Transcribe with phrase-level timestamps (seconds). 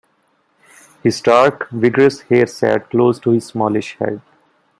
[1.03, 4.19] His dark, vigorous hair sat close to his smallish head.